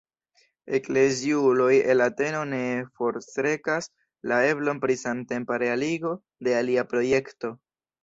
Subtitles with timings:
[0.77, 2.63] Ekleziuloj el Ateno ne
[3.03, 3.91] forstrekas
[4.33, 7.59] la eblon pri samtempa realigo de alia projekto.